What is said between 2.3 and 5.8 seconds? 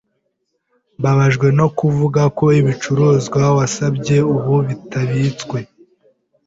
ko ibicuruzwa wasabye ubu bitabitswe.